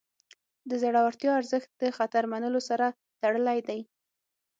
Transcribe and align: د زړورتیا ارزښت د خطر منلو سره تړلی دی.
د 0.69 0.71
زړورتیا 0.81 1.31
ارزښت 1.39 1.69
د 1.81 1.83
خطر 1.97 2.23
منلو 2.31 2.61
سره 2.69 2.85
تړلی 3.21 3.59
دی. 3.67 3.79